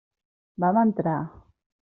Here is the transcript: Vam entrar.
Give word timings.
Vam 0.63 0.81
entrar. 0.85 1.21